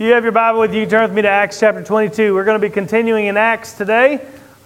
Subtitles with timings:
[0.00, 2.32] you have your Bible with you, turn with me to Acts chapter 22.
[2.32, 4.14] We're going to be continuing in Acts today.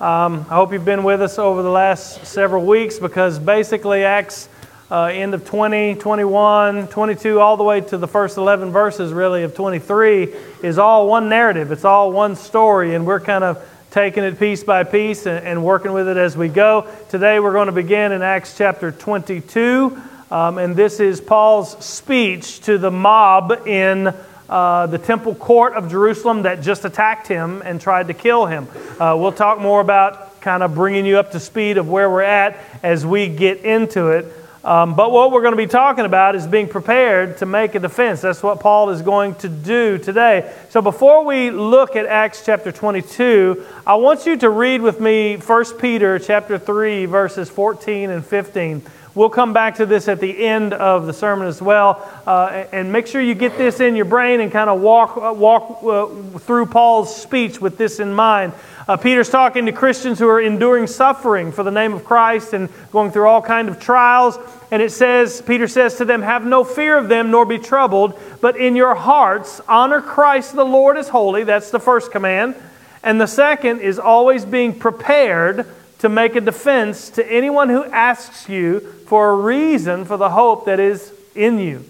[0.01, 4.49] Um, I hope you've been with us over the last several weeks because basically Acts
[4.93, 9.43] uh, end of 20, 21, 22, all the way to the first 11 verses really
[9.43, 11.73] of 23 is all one narrative.
[11.73, 15.65] It's all one story, and we're kind of taking it piece by piece and, and
[15.65, 16.87] working with it as we go.
[17.09, 22.61] Today we're going to begin in Acts chapter 22, um, and this is Paul's speech
[22.61, 24.15] to the mob in
[24.49, 28.69] uh, the temple court of Jerusalem that just attacked him and tried to kill him.
[29.01, 32.23] Uh, we'll talk more about kind of bringing you up to speed of where we're
[32.23, 34.27] at as we get into it.
[34.65, 37.79] Um, but what we're going to be talking about is being prepared to make a
[37.79, 38.23] defense.
[38.23, 40.51] That's what Paul is going to do today.
[40.71, 45.37] So before we look at Acts chapter 22, I want you to read with me
[45.37, 48.83] 1 Peter chapter 3 verses 14 and 15.
[49.15, 52.03] We'll come back to this at the end of the sermon as well.
[52.27, 55.33] Uh, and make sure you get this in your brain and kind of walk, uh,
[55.33, 58.53] walk uh, through Paul's speech with this in mind.
[58.89, 62.69] Uh, Peter's talking to Christians who are enduring suffering for the name of Christ and
[62.91, 64.37] going through all kind of trials.
[64.73, 68.19] And it says, Peter says to them, Have no fear of them, nor be troubled,
[68.41, 71.45] but in your hearts honor Christ the Lord as holy.
[71.45, 72.57] That's the first command.
[73.05, 75.67] And the second is always being prepared
[75.99, 80.67] to make a defense to anyone who asks you for a reason for the hope
[80.67, 81.85] that is in you,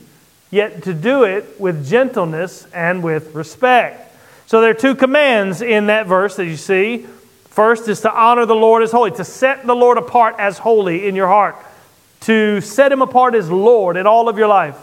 [0.51, 4.15] yet to do it with gentleness and with respect.
[4.47, 7.07] So there are two commands in that verse that you see.
[7.49, 11.07] First is to honor the Lord as holy, to set the Lord apart as holy
[11.07, 11.57] in your heart,
[12.23, 14.77] to set him apart as Lord in all of your life.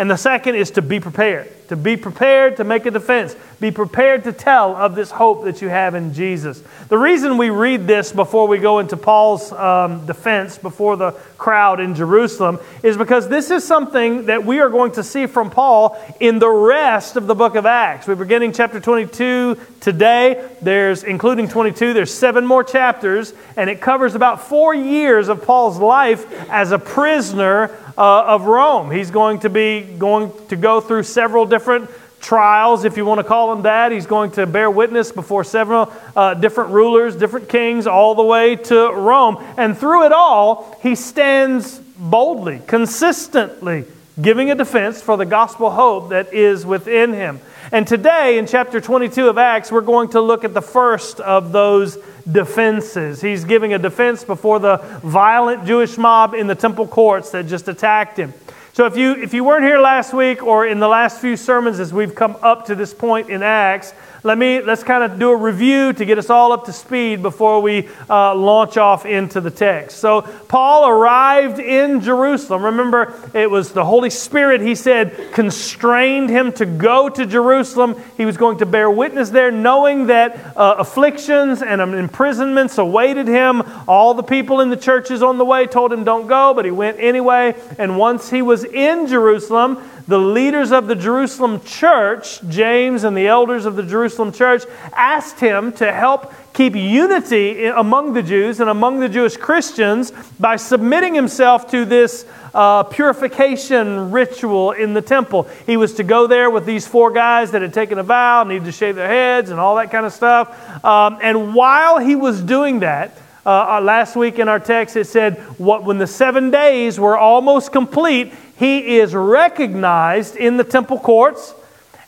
[0.00, 3.70] And the second is to be prepared, to be prepared to make a defense, be
[3.70, 6.62] prepared to tell of this hope that you have in Jesus.
[6.88, 11.80] The reason we read this before we go into Paul's um, defense before the crowd
[11.80, 15.98] in Jerusalem is because this is something that we are going to see from Paul
[16.18, 18.06] in the rest of the book of Acts.
[18.06, 20.48] We're beginning chapter 22 today.
[20.62, 25.76] There's, including 22, there's seven more chapters, and it covers about four years of Paul's
[25.76, 28.90] life as a prisoner uh, of Rome.
[28.90, 31.90] He's going to be going to go through several different
[32.22, 33.92] trials, if you want to call them that.
[33.92, 38.56] He's going to bear witness before several uh, different rulers, different kings, all the way
[38.56, 39.36] to Rome.
[39.58, 43.84] And through it all, he stands boldly, consistently,
[44.20, 47.38] giving a defense for the gospel hope that is within him.
[47.70, 51.52] And today, in chapter 22 of Acts, we're going to look at the first of
[51.52, 51.98] those
[52.32, 53.20] defenses.
[53.20, 57.68] He's giving a defense before the violent Jewish mob in the temple courts that just
[57.68, 58.32] attacked him.
[58.72, 61.80] So if you if you weren't here last week or in the last few sermons
[61.80, 63.92] as we've come up to this point in Acts,
[64.22, 67.20] let me let's kind of do a review to get us all up to speed
[67.20, 69.98] before we uh, launch off into the text.
[69.98, 72.64] So Paul arrived in Jerusalem.
[72.64, 74.60] Remember, it was the Holy Spirit.
[74.60, 77.96] He said constrained him to go to Jerusalem.
[78.16, 83.62] He was going to bear witness there, knowing that uh, afflictions and imprisonments awaited him.
[83.88, 86.70] All the people in the churches on the way told him don't go, but he
[86.70, 87.56] went anyway.
[87.78, 93.28] And once he was in Jerusalem, the leaders of the Jerusalem church, James and the
[93.28, 98.68] elders of the Jerusalem church, asked him to help keep unity among the Jews and
[98.68, 105.48] among the Jewish Christians by submitting himself to this uh, purification ritual in the temple.
[105.66, 108.64] He was to go there with these four guys that had taken a vow, needed
[108.64, 110.84] to shave their heads and all that kind of stuff.
[110.84, 113.16] Um, and while he was doing that,
[113.46, 117.16] uh, uh last week in our text it said, what, when the seven days were
[117.16, 121.54] almost complete, he is recognized in the temple courts,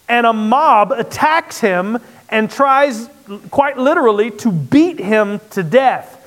[0.06, 1.98] and a mob attacks him
[2.28, 3.08] and tries,
[3.50, 6.18] quite literally, to beat him to death.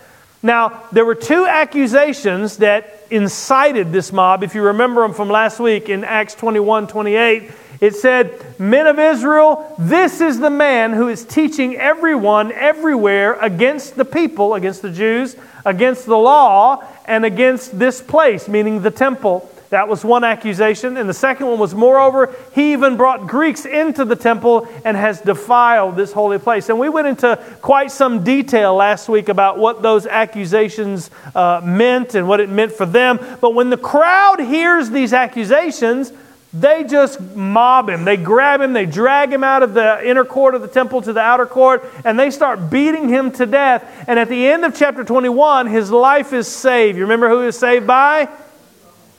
[0.41, 4.41] Now, there were two accusations that incited this mob.
[4.41, 8.97] If you remember them from last week in Acts 21 28, it said, Men of
[8.97, 14.91] Israel, this is the man who is teaching everyone everywhere against the people, against the
[14.91, 19.51] Jews, against the law, and against this place, meaning the temple.
[19.75, 20.95] That was one accusation.
[20.95, 25.19] And the second one was, moreover, he even brought Greeks into the temple and has
[25.19, 26.69] defiled this holy place.
[26.69, 32.15] And we went into quite some detail last week about what those accusations uh, meant
[32.15, 33.19] and what it meant for them.
[33.41, 36.13] But when the crowd hears these accusations,
[36.53, 38.05] they just mob him.
[38.05, 41.11] They grab him, they drag him out of the inner court of the temple to
[41.11, 44.05] the outer court, and they start beating him to death.
[44.07, 46.97] And at the end of chapter 21, his life is saved.
[46.97, 48.29] You remember who he was saved by?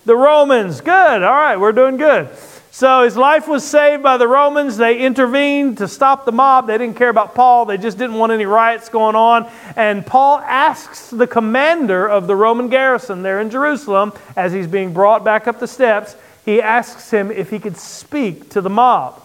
[0.07, 0.81] The Romans.
[0.81, 1.23] Good.
[1.23, 2.29] All right, we're doing good.
[2.71, 4.77] So his life was saved by the Romans.
[4.77, 6.69] They intervened to stop the mob.
[6.69, 7.65] They didn't care about Paul.
[7.65, 9.51] They just didn't want any riots going on.
[9.75, 14.93] And Paul asks the commander of the Roman garrison there in Jerusalem, as he's being
[14.93, 16.15] brought back up the steps,
[16.45, 19.21] he asks him if he could speak to the mob.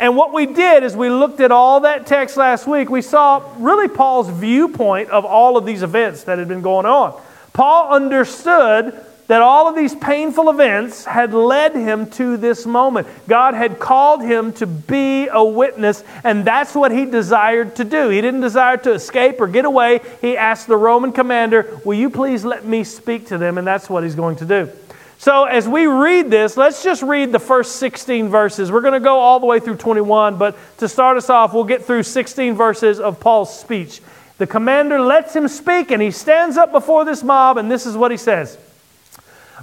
[0.00, 2.90] And what we did is we looked at all that text last week.
[2.90, 7.20] We saw really Paul's viewpoint of all of these events that had been going on.
[7.52, 13.06] Paul understood that all of these painful events had led him to this moment.
[13.28, 18.08] God had called him to be a witness, and that's what he desired to do.
[18.08, 20.00] He didn't desire to escape or get away.
[20.20, 23.58] He asked the Roman commander, Will you please let me speak to them?
[23.58, 24.70] And that's what he's going to do.
[25.18, 28.72] So, as we read this, let's just read the first 16 verses.
[28.72, 31.62] We're going to go all the way through 21, but to start us off, we'll
[31.62, 34.00] get through 16 verses of Paul's speech.
[34.38, 37.96] The commander lets him speak, and he stands up before this mob, and this is
[37.96, 38.58] what he says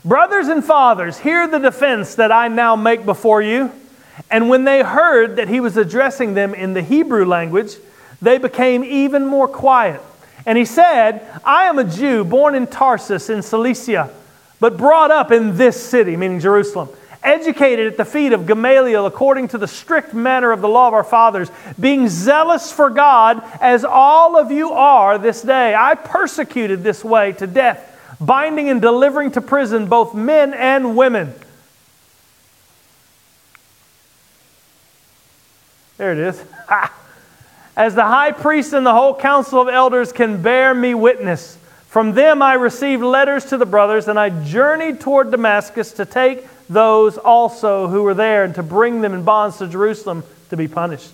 [0.06, 3.71] Brothers and fathers, hear the defense that I now make before you.
[4.31, 7.75] And when they heard that he was addressing them in the Hebrew language,
[8.21, 10.01] they became even more quiet.
[10.45, 14.12] And he said, I am a Jew born in Tarsus in Cilicia
[14.59, 16.89] but brought up in this city, meaning Jerusalem,
[17.24, 20.94] educated at the feet of Gamaliel according to the strict manner of the law of
[20.94, 21.50] our fathers,
[21.80, 25.75] being zealous for God as all of you are this day.
[25.75, 27.88] I persecuted this way to death,
[28.19, 31.33] binding and delivering to prison both men and women.
[35.98, 36.44] There it is.
[37.75, 42.13] As the high priest and the whole council of elders can bear me witness from
[42.13, 47.18] them I received letters to the brothers, and I journeyed toward Damascus to take those
[47.18, 51.10] also who were there and to bring them in bonds to Jerusalem to be punished.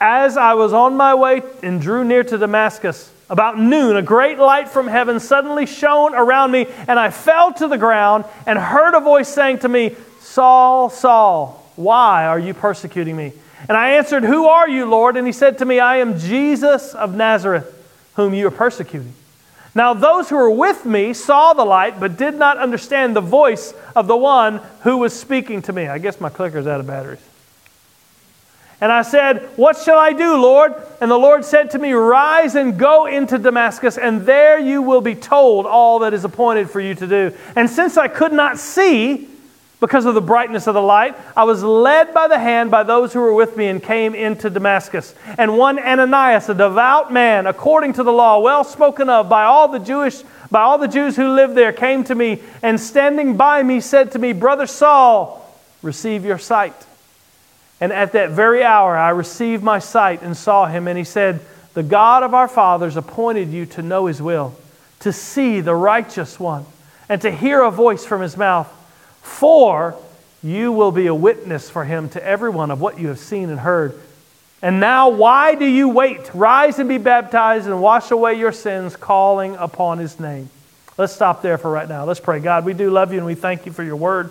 [0.00, 4.38] As I was on my way and drew near to Damascus, about noon, a great
[4.38, 8.94] light from heaven suddenly shone around me, and I fell to the ground and heard
[8.94, 13.32] a voice saying to me, Saul, Saul, why are you persecuting me?
[13.68, 15.16] And I answered, Who are you, Lord?
[15.16, 17.74] And he said to me, I am Jesus of Nazareth,
[18.14, 19.12] whom you are persecuting.
[19.74, 23.74] Now, those who were with me saw the light, but did not understand the voice
[23.94, 25.86] of the one who was speaking to me.
[25.86, 27.20] I guess my clicker's out of batteries.
[28.80, 30.74] And I said, What shall I do, Lord?
[31.00, 35.00] And the Lord said to me, Rise and go into Damascus, and there you will
[35.00, 37.32] be told all that is appointed for you to do.
[37.56, 39.28] And since I could not see,
[39.80, 43.12] because of the brightness of the light, I was led by the hand by those
[43.12, 45.14] who were with me and came into Damascus.
[45.38, 49.68] And one Ananias, a devout man, according to the law, well spoken of by all
[49.68, 53.62] the Jewish by all the Jews who lived there, came to me and standing by
[53.62, 55.46] me said to me, Brother Saul,
[55.82, 56.87] receive your sight.
[57.80, 61.40] And at that very hour I received my sight and saw him, and he said,
[61.74, 64.56] The God of our fathers appointed you to know his will,
[65.00, 66.66] to see the righteous one,
[67.08, 68.72] and to hear a voice from his mouth.
[69.22, 69.96] For
[70.42, 73.60] you will be a witness for him to everyone of what you have seen and
[73.60, 74.00] heard.
[74.60, 76.34] And now, why do you wait?
[76.34, 80.50] Rise and be baptized and wash away your sins, calling upon his name.
[80.96, 82.04] Let's stop there for right now.
[82.04, 82.40] Let's pray.
[82.40, 84.30] God, we do love you and we thank you for your word.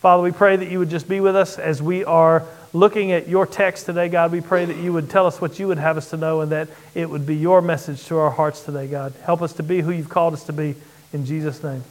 [0.00, 2.42] Father, we pray that you would just be with us as we are
[2.78, 4.32] looking at your text today, God.
[4.32, 6.52] We pray that you would tell us what you would have us to know and
[6.52, 9.14] that it would be your message to our hearts today, God.
[9.22, 10.74] Help us to be who you've called us to be.
[11.12, 11.82] In Jesus' name,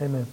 [0.00, 0.26] amen.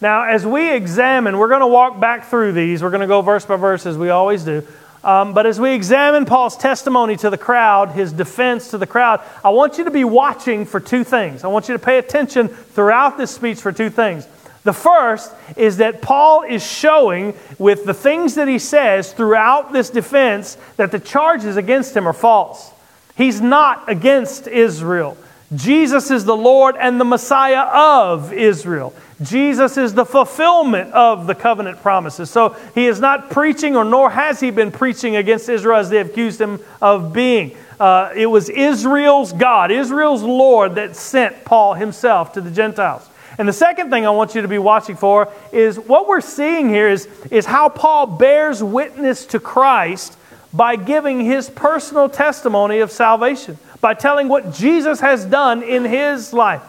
[0.00, 2.82] Now, as we examine, we're going to walk back through these.
[2.82, 4.66] We're going to go verse by verse as we always do.
[5.02, 9.20] Um, but as we examine Paul's testimony to the crowd, his defense to the crowd,
[9.44, 11.44] I want you to be watching for two things.
[11.44, 14.26] I want you to pay attention throughout this speech for two things.
[14.64, 19.90] The first is that Paul is showing with the things that he says throughout this
[19.90, 22.72] defense that the charges against him are false.
[23.14, 25.16] He's not against Israel.
[25.54, 28.94] Jesus is the Lord and the Messiah of Israel.
[29.22, 32.30] Jesus is the fulfillment of the covenant promises.
[32.30, 35.98] So he is not preaching, or nor has he been preaching against Israel as they
[35.98, 37.56] accused him of being.
[37.78, 43.08] Uh, it was Israel's God, Israel's Lord, that sent Paul himself to the Gentiles.
[43.38, 46.68] And the second thing I want you to be watching for is what we're seeing
[46.68, 50.16] here is, is how Paul bears witness to Christ
[50.52, 56.32] by giving his personal testimony of salvation, by telling what Jesus has done in his
[56.32, 56.62] life.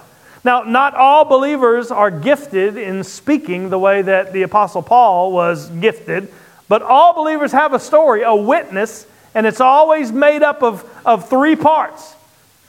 [0.44, 5.70] Now, not all believers are gifted in speaking the way that the Apostle Paul was
[5.70, 6.32] gifted,
[6.68, 11.30] but all believers have a story, a witness, and it's always made up of, of
[11.30, 12.16] three parts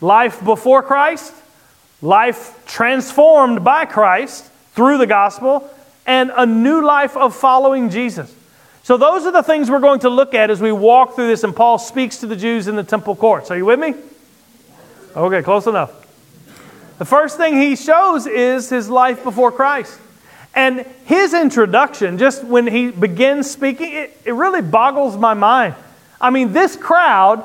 [0.00, 1.32] life before Christ,
[2.06, 5.68] life transformed by Christ through the gospel,
[6.06, 8.32] and a new life of following Jesus.
[8.84, 11.42] So, those are the things we're going to look at as we walk through this,
[11.42, 13.50] and Paul speaks to the Jews in the temple courts.
[13.50, 13.94] Are you with me?
[15.16, 16.06] Okay, close enough.
[16.98, 19.98] The first thing he shows is his life before Christ.
[20.54, 25.74] And his introduction, just when he begins speaking, it, it really boggles my mind.
[26.20, 27.44] I mean, this crowd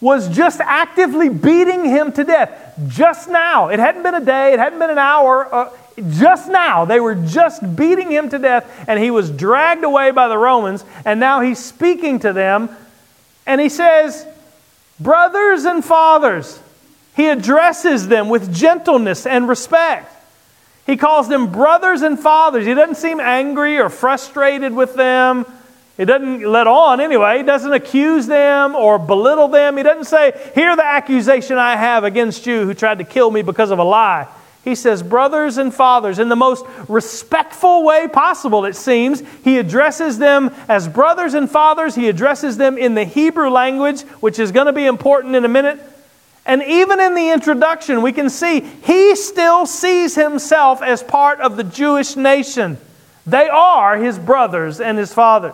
[0.00, 3.68] was just actively beating him to death just now.
[3.68, 5.52] It hadn't been a day, it hadn't been an hour.
[5.52, 5.70] Uh,
[6.10, 10.28] just now, they were just beating him to death, and he was dragged away by
[10.28, 12.70] the Romans, and now he's speaking to them,
[13.46, 14.26] and he says,
[14.98, 16.60] Brothers and fathers,
[17.16, 20.14] he addresses them with gentleness and respect.
[20.86, 22.66] He calls them brothers and fathers.
[22.66, 25.46] He doesn't seem angry or frustrated with them.
[26.00, 27.36] He doesn't let on anyway.
[27.36, 29.76] He doesn't accuse them or belittle them.
[29.76, 33.42] He doesn't say, Hear the accusation I have against you who tried to kill me
[33.42, 34.26] because of a lie.
[34.64, 39.22] He says, Brothers and fathers, in the most respectful way possible, it seems.
[39.44, 41.96] He addresses them as brothers and fathers.
[41.96, 45.48] He addresses them in the Hebrew language, which is going to be important in a
[45.48, 45.78] minute.
[46.46, 51.58] And even in the introduction, we can see he still sees himself as part of
[51.58, 52.78] the Jewish nation.
[53.26, 55.52] They are his brothers and his father.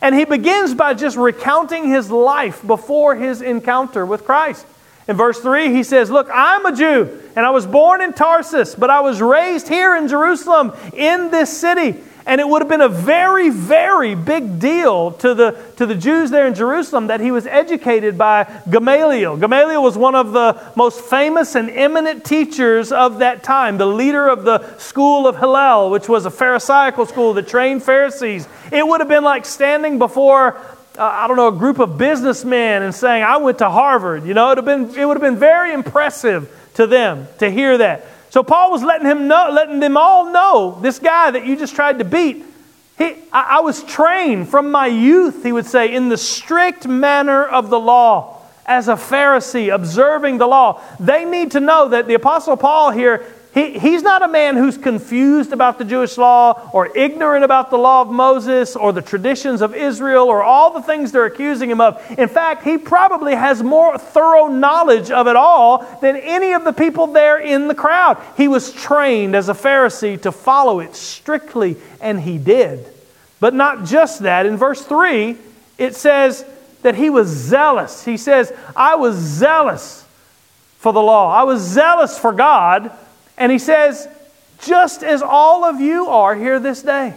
[0.00, 4.66] And he begins by just recounting his life before his encounter with Christ.
[5.08, 8.74] In verse 3, he says, Look, I'm a Jew, and I was born in Tarsus,
[8.74, 12.00] but I was raised here in Jerusalem, in this city.
[12.30, 16.30] And it would have been a very, very big deal to the, to the Jews
[16.30, 19.36] there in Jerusalem that he was educated by Gamaliel.
[19.36, 24.28] Gamaliel was one of the most famous and eminent teachers of that time, the leader
[24.28, 28.46] of the school of Hillel, which was a Pharisaical school that trained Pharisees.
[28.70, 30.56] It would have been like standing before
[30.96, 34.24] uh, I don't know, a group of businessmen and saying, I went to Harvard.
[34.24, 37.50] You know, it would, have been, it would have been very impressive to them to
[37.50, 38.06] hear that.
[38.30, 41.74] So Paul was letting, him know, letting them all know this guy that you just
[41.74, 42.44] tried to beat.
[42.96, 47.44] He, I, I was trained from my youth, he would say, in the strict manner
[47.44, 50.80] of the law as a Pharisee, observing the law.
[51.00, 54.78] They need to know that the Apostle Paul here he, he's not a man who's
[54.78, 59.60] confused about the Jewish law or ignorant about the law of Moses or the traditions
[59.60, 62.00] of Israel or all the things they're accusing him of.
[62.16, 66.72] In fact, he probably has more thorough knowledge of it all than any of the
[66.72, 68.22] people there in the crowd.
[68.36, 72.86] He was trained as a Pharisee to follow it strictly, and he did.
[73.40, 74.46] But not just that.
[74.46, 75.36] In verse 3,
[75.76, 76.44] it says
[76.82, 78.04] that he was zealous.
[78.04, 80.06] He says, I was zealous
[80.78, 82.92] for the law, I was zealous for God
[83.40, 84.06] and he says,
[84.60, 87.14] just as all of you are here this day.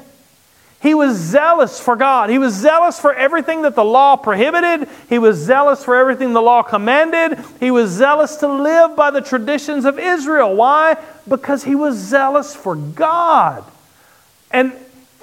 [0.81, 2.29] He was zealous for God.
[2.29, 4.87] He was zealous for everything that the law prohibited.
[5.09, 7.39] He was zealous for everything the law commanded.
[7.59, 10.55] He was zealous to live by the traditions of Israel.
[10.55, 10.97] Why?
[11.27, 13.65] Because he was zealous for God.
[14.49, 14.73] And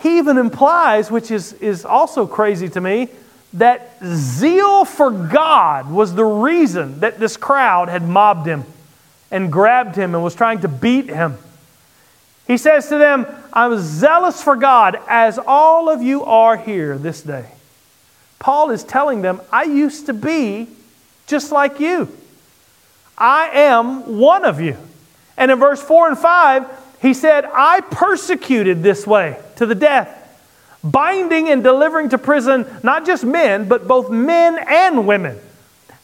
[0.03, 3.09] he even implies, which is, is also crazy to me,
[3.55, 8.65] that zeal for God was the reason that this crowd had mobbed him
[9.31, 11.37] and grabbed him and was trying to beat him.
[12.47, 16.99] He says to them, I was zealous for God as all of you are here
[16.99, 17.47] this day.
[18.41, 20.69] Paul is telling them, I used to be
[21.27, 22.09] just like you.
[23.17, 24.77] I am one of you.
[25.37, 26.67] And in verse 4 and 5,
[27.01, 30.17] he said, I persecuted this way to the death,
[30.83, 35.39] binding and delivering to prison not just men, but both men and women.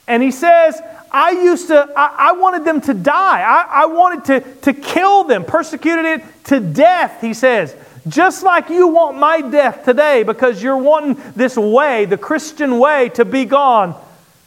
[0.07, 0.81] And he says,
[1.17, 3.41] I used to, I, I wanted them to die.
[3.41, 7.75] I, I wanted to, to kill them, persecuted it to death, he says.
[8.07, 13.09] Just like you want my death today because you're wanting this way, the Christian way,
[13.15, 14.01] to be gone.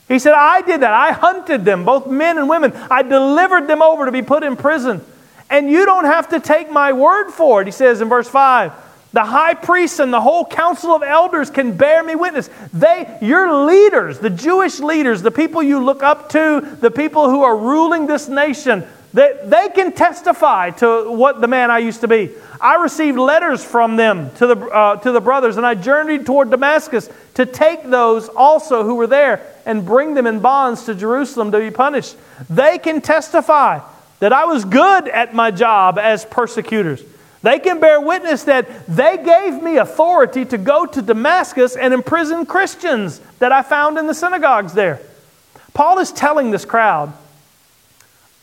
[0.07, 0.93] He said, I did that.
[0.93, 2.71] I hunted them, both men and women.
[2.91, 5.03] I delivered them over to be put in prison.
[5.49, 8.71] And you don't have to take my word for it, he says in verse 5.
[9.11, 12.49] The high priests and the whole council of elders can bear me witness.
[12.73, 17.41] They, your leaders, the Jewish leaders, the people you look up to, the people who
[17.41, 22.07] are ruling this nation, they, they can testify to what the man I used to
[22.07, 22.29] be.
[22.61, 26.51] I received letters from them to the, uh, to the brothers, and I journeyed toward
[26.51, 31.51] Damascus to take those also who were there and bring them in bonds to Jerusalem
[31.53, 32.15] to be punished.
[32.47, 33.79] They can testify
[34.19, 37.01] that I was good at my job as persecutors.
[37.41, 42.45] They can bear witness that they gave me authority to go to Damascus and imprison
[42.45, 44.99] Christians that I found in the synagogues there.
[45.73, 47.13] Paul is telling this crowd,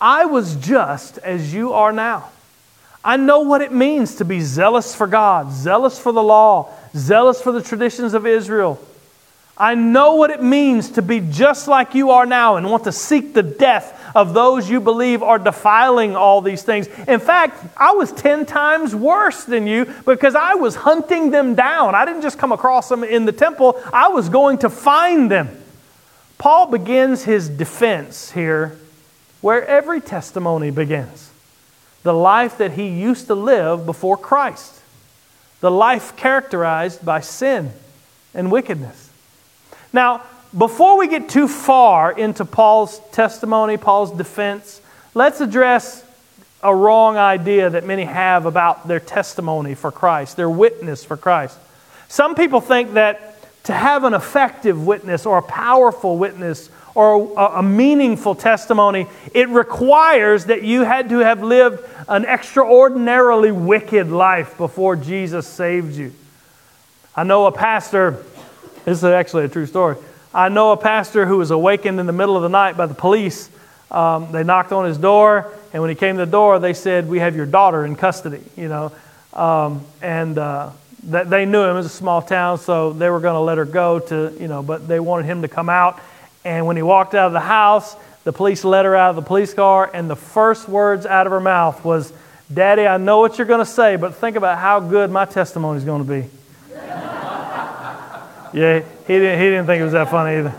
[0.00, 2.31] I was just as you are now.
[3.05, 7.41] I know what it means to be zealous for God, zealous for the law, zealous
[7.41, 8.81] for the traditions of Israel.
[9.59, 12.93] I know what it means to be just like you are now and want to
[12.93, 16.89] seek the death of those you believe are defiling all these things.
[17.09, 21.95] In fact, I was 10 times worse than you because I was hunting them down.
[21.95, 25.63] I didn't just come across them in the temple, I was going to find them.
[26.39, 28.79] Paul begins his defense here
[29.41, 31.31] where every testimony begins
[32.03, 34.81] the life that he used to live before Christ,
[35.61, 37.73] the life characterized by sin
[38.33, 39.06] and wickedness.
[39.93, 40.23] Now,
[40.57, 44.81] before we get too far into Paul's testimony, Paul's defense,
[45.14, 46.05] let's address
[46.62, 51.59] a wrong idea that many have about their testimony for Christ, their witness for Christ.
[52.09, 57.59] Some people think that to have an effective witness or a powerful witness or a,
[57.59, 64.57] a, meaningful testimony, it requires that you had to have lived an extraordinarily wicked life
[64.57, 66.12] before Jesus saved you.
[67.14, 68.25] I know a pastor,
[68.87, 69.97] this is actually a true story.
[70.33, 72.95] I know a pastor who was awakened in the middle of the night by the
[72.95, 73.50] police.
[73.90, 77.09] Um, they knocked on his door, and when he came to the door, they said,
[77.09, 78.93] We have your daughter in custody, you know.
[79.33, 80.71] Um, and uh,
[81.09, 81.71] that they knew him.
[81.71, 84.47] It was a small town, so they were going to let her go to, you
[84.47, 86.00] know, but they wanted him to come out.
[86.45, 89.23] And when he walked out of the house, the police let her out of the
[89.23, 92.12] police car, and the first words out of her mouth was,
[92.52, 95.78] Daddy, I know what you're going to say, but think about how good my testimony
[95.78, 96.28] is going to be.
[98.53, 100.55] Yeah, he didn't, he didn't think it was that funny either.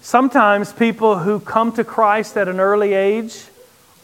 [0.00, 3.44] Sometimes people who come to Christ at an early age,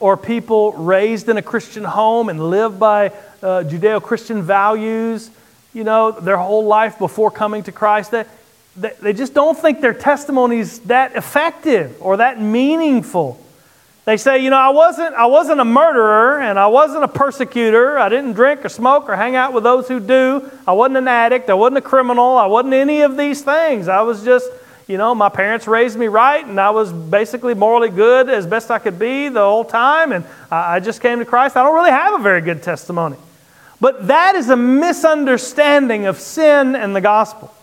[0.01, 3.09] or people raised in a Christian home and live by
[3.43, 5.31] uh, Judeo Christian values,
[5.75, 8.29] you know, their whole life before coming to Christ, that,
[8.77, 13.39] that they just don't think their testimony is that effective or that meaningful.
[14.11, 17.97] They say, you know, I wasn't, I wasn't a murderer and I wasn't a persecutor.
[17.97, 20.51] I didn't drink or smoke or hang out with those who do.
[20.67, 21.49] I wasn't an addict.
[21.49, 22.37] I wasn't a criminal.
[22.37, 23.87] I wasn't any of these things.
[23.87, 24.51] I was just
[24.89, 28.73] you know, my parents raised me right, and I was basically morally good as best
[28.73, 31.57] I could be the whole time, and I just came to Christ.
[31.57, 33.17] I don't really have a very good testimony.
[33.81, 37.55] But that is a misunderstanding of sin and the gospel.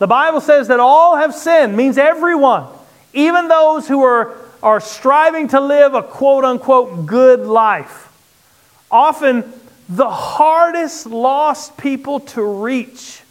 [0.00, 2.66] The Bible says that all have sinned, means everyone,
[3.12, 8.08] even those who are, are striving to live a quote unquote good life.
[8.90, 9.52] Often,
[9.88, 13.22] the hardest lost people to reach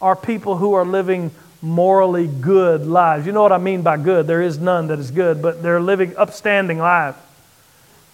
[0.00, 1.30] are people who are living
[1.62, 3.24] morally good lives.
[3.24, 4.26] You know what I mean by good?
[4.26, 7.16] There is none that is good, but they're living upstanding lives.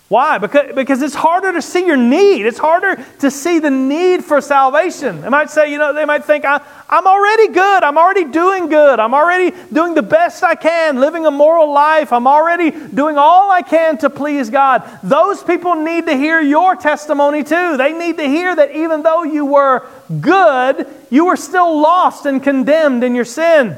[0.08, 0.38] Why?
[0.38, 2.46] Because, because it's harder to see your need.
[2.46, 5.20] It's harder to see the need for salvation.
[5.20, 7.82] They might say, you know, they might think, I, I'm already good.
[7.82, 9.00] I'm already doing good.
[9.00, 12.10] I'm already doing the best I can, living a moral life.
[12.10, 14.82] I'm already doing all I can to please God.
[15.02, 17.76] Those people need to hear your testimony too.
[17.76, 19.86] They need to hear that even though you were
[20.22, 23.76] good, you were still lost and condemned in your sin.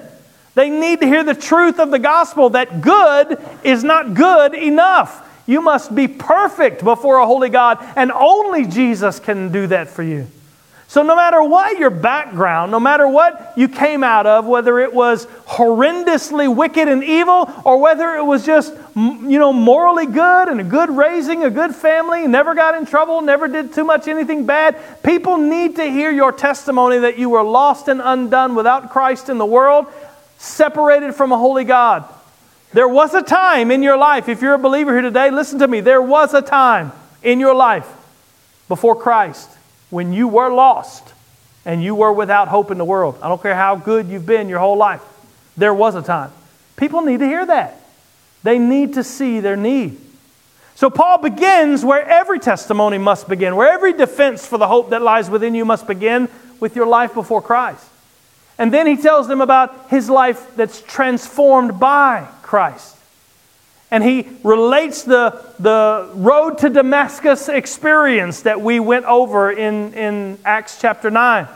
[0.55, 5.27] They need to hear the truth of the gospel that good is not good enough.
[5.51, 10.05] You must be perfect before a holy God, and only Jesus can do that for
[10.05, 10.29] you.
[10.87, 14.95] So, no matter what your background, no matter what you came out of, whether it
[14.95, 20.61] was horrendously wicked and evil, or whether it was just, you know, morally good and
[20.61, 24.47] a good raising, a good family, never got in trouble, never did too much anything
[24.47, 29.29] bad, people need to hear your testimony that you were lost and undone without Christ
[29.29, 29.87] in the world,
[30.39, 32.05] separated from a holy God.
[32.73, 35.69] There was a time in your life, if you're a believer here today, listen to
[35.69, 35.81] me.
[35.81, 37.89] There was a time in your life
[38.69, 39.51] before Christ
[39.91, 41.13] when you were lost
[41.65, 43.19] and you were without hope in the world.
[43.23, 45.03] I don't care how good you've been your whole life.
[45.57, 46.33] There was a time.
[46.77, 47.81] People need to hear that.
[48.43, 50.01] They need to see their need.
[50.77, 55.03] So Paul begins where every testimony must begin, where every defense for the hope that
[55.03, 56.29] lies within you must begin
[56.59, 57.85] with your life before Christ.
[58.61, 62.95] And then he tells them about his life that's transformed by Christ.
[63.91, 70.39] And he relates the, the road to Damascus experience that we went over in, in
[70.45, 71.49] Acts chapter 9.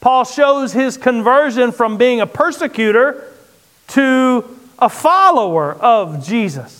[0.00, 3.32] Paul shows his conversion from being a persecutor
[3.90, 6.79] to a follower of Jesus.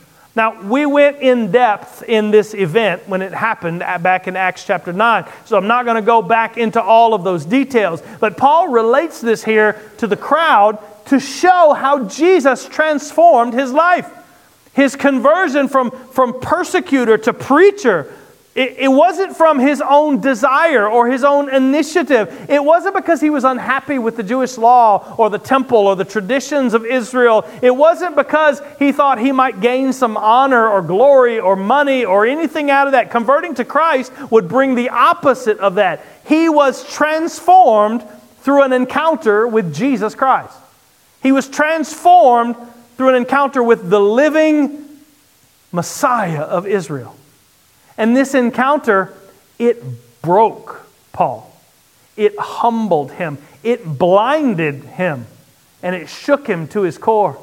[0.33, 4.93] Now, we went in depth in this event when it happened back in Acts chapter
[4.93, 5.25] 9.
[5.43, 8.01] So I'm not going to go back into all of those details.
[8.19, 14.09] But Paul relates this here to the crowd to show how Jesus transformed his life.
[14.73, 18.13] His conversion from, from persecutor to preacher
[18.53, 22.49] it, it wasn't from his own desire or his own initiative.
[22.49, 26.03] It wasn't because he was unhappy with the Jewish law or the temple or the
[26.03, 27.47] traditions of Israel.
[27.61, 32.25] It wasn't because he thought he might gain some honor or glory or money or
[32.25, 33.09] anything out of that.
[33.09, 36.03] Converting to Christ would bring the opposite of that.
[36.25, 38.03] He was transformed
[38.41, 40.57] through an encounter with Jesus Christ.
[41.23, 42.57] He was transformed
[42.97, 44.89] through an encounter with the living
[45.71, 47.15] Messiah of Israel.
[48.01, 49.13] And this encounter,
[49.59, 49.83] it
[50.23, 51.55] broke Paul.
[52.17, 55.27] It humbled him, it blinded him,
[55.83, 57.37] and it shook him to his core.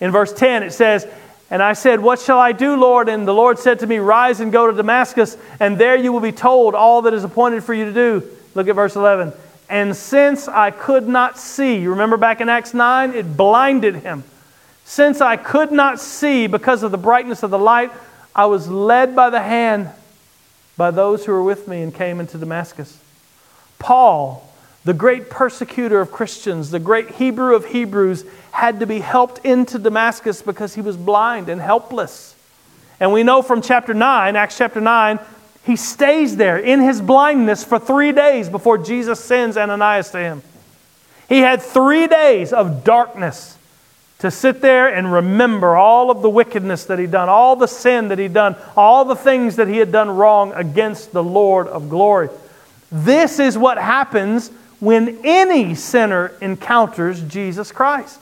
[0.00, 1.08] In verse 10, it says,
[1.50, 3.08] And I said, What shall I do, Lord?
[3.08, 6.20] And the Lord said to me, Rise and go to Damascus, and there you will
[6.20, 8.22] be told all that is appointed for you to do.
[8.54, 9.32] Look at verse 11.
[9.68, 14.22] And since I could not see, you remember back in Acts 9, it blinded him.
[14.84, 17.90] Since I could not see because of the brightness of the light,
[18.36, 19.88] I was led by the hand
[20.76, 23.00] by those who were with me and came into Damascus.
[23.78, 24.46] Paul,
[24.84, 29.78] the great persecutor of Christians, the great Hebrew of Hebrews, had to be helped into
[29.78, 32.36] Damascus because he was blind and helpless.
[33.00, 35.18] And we know from chapter 9, Acts chapter 9,
[35.64, 40.42] he stays there in his blindness for three days before Jesus sends Ananias to him.
[41.28, 43.56] He had three days of darkness
[44.18, 48.08] to sit there and remember all of the wickedness that he'd done, all the sin
[48.08, 51.90] that he'd done, all the things that he had done wrong against the Lord of
[51.90, 52.30] glory.
[52.90, 54.50] This is what happens
[54.80, 58.20] when any sinner encounters Jesus Christ.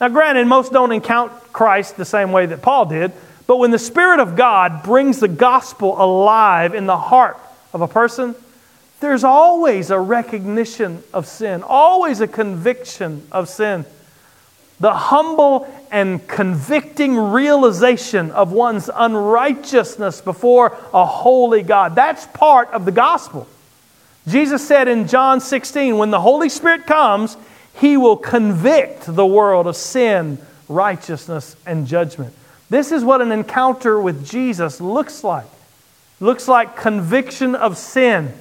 [0.00, 3.12] Now, granted, most don't encounter Christ the same way that Paul did,
[3.46, 7.36] but when the Spirit of God brings the gospel alive in the heart
[7.72, 8.34] of a person,
[9.00, 13.84] there's always a recognition of sin, always a conviction of sin.
[14.80, 21.94] The humble and convicting realization of one's unrighteousness before a holy God.
[21.94, 23.46] That's part of the gospel.
[24.26, 27.36] Jesus said in John 16, when the Holy Spirit comes,
[27.74, 30.38] he will convict the world of sin,
[30.68, 32.34] righteousness, and judgment.
[32.68, 35.46] This is what an encounter with Jesus looks like.
[36.20, 38.32] looks like conviction of sin.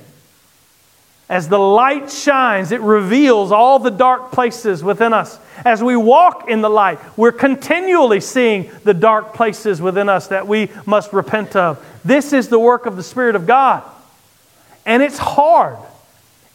[1.30, 5.38] As the light shines, it reveals all the dark places within us.
[5.64, 10.48] As we walk in the light, we're continually seeing the dark places within us that
[10.48, 11.86] we must repent of.
[12.04, 13.84] This is the work of the Spirit of God.
[14.88, 15.78] And it's hard.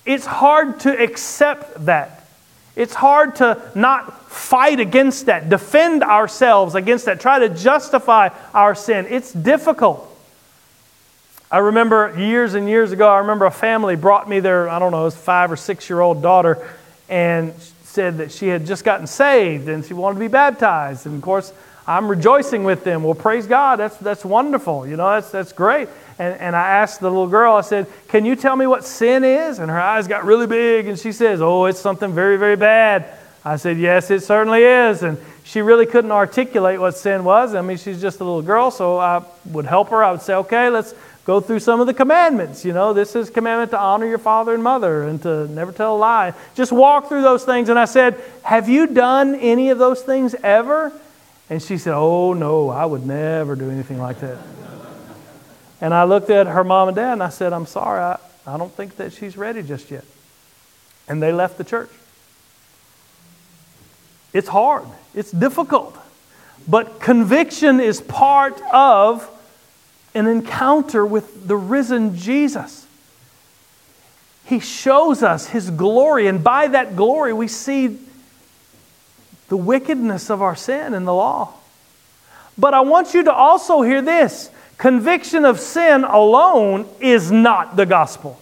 [0.05, 2.27] It's hard to accept that.
[2.75, 8.75] It's hard to not fight against that, defend ourselves against that, try to justify our
[8.75, 9.07] sin.
[9.09, 10.11] It's difficult.
[11.51, 14.93] I remember years and years ago, I remember a family brought me their, I don't
[14.93, 16.67] know, it was five or six year old daughter
[17.09, 21.07] and said that she had just gotten saved and she wanted to be baptized.
[21.07, 21.53] And of course,
[21.87, 23.03] I'm rejoicing with them.
[23.03, 24.87] Well, praise God, that's, that's wonderful.
[24.87, 25.89] You know, that's, that's great.
[26.19, 29.23] And, and I asked the little girl, I said, Can you tell me what sin
[29.23, 29.59] is?
[29.59, 33.07] And her eyes got really big and she says, Oh, it's something very, very bad.
[33.45, 35.03] I said, Yes, it certainly is.
[35.03, 37.55] And she really couldn't articulate what sin was.
[37.55, 40.03] I mean, she's just a little girl, so I would help her.
[40.03, 40.95] I would say, Okay, let's
[41.25, 42.65] go through some of the commandments.
[42.65, 45.97] You know, this is commandment to honor your father and mother and to never tell
[45.97, 46.35] a lie.
[46.55, 47.69] Just walk through those things.
[47.69, 50.93] And I said, Have you done any of those things ever?
[51.51, 54.39] And she said, Oh, no, I would never do anything like that.
[55.81, 58.57] And I looked at her mom and dad and I said, I'm sorry, I, I
[58.57, 60.05] don't think that she's ready just yet.
[61.09, 61.91] And they left the church.
[64.33, 64.85] It's hard,
[65.15, 65.97] it's difficult.
[66.67, 69.31] But conviction is part of
[70.15, 72.87] an encounter with the risen Jesus.
[74.45, 77.99] He shows us his glory, and by that glory, we see
[79.49, 81.55] the wickedness of our sin and the law.
[82.57, 87.87] But I want you to also hear this conviction of sin alone is not the
[87.87, 88.41] gospel.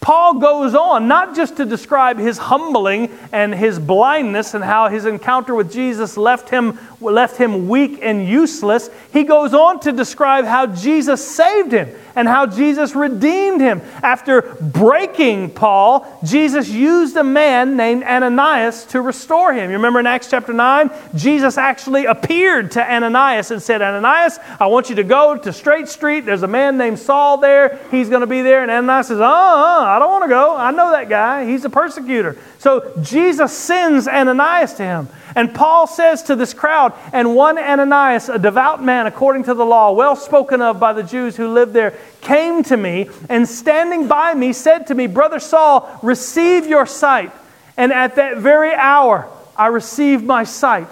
[0.00, 5.04] Paul goes on not just to describe his humbling and his blindness and how his
[5.04, 8.90] encounter with Jesus left him, left him weak and useless.
[9.12, 13.82] He goes on to describe how Jesus saved him and how Jesus redeemed him.
[14.02, 19.70] After breaking Paul, Jesus used a man named Ananias to restore him.
[19.70, 20.90] You remember in Acts chapter 9?
[21.14, 25.88] Jesus actually appeared to Ananias and said, Ananias, I want you to go to Straight
[25.88, 26.20] Street.
[26.24, 27.78] There's a man named Saul there.
[27.90, 28.62] He's going to be there.
[28.62, 30.56] And Ananias says, uh uh I don't want to go.
[30.56, 31.44] I know that guy.
[31.44, 32.38] He's a persecutor.
[32.58, 35.08] So Jesus sends Ananias to him.
[35.36, 39.66] And Paul says to this crowd, and one Ananias, a devout man according to the
[39.66, 44.08] law, well spoken of by the Jews who lived there, came to me and standing
[44.08, 47.32] by me said to me, Brother Saul, receive your sight.
[47.76, 50.88] And at that very hour, I received my sight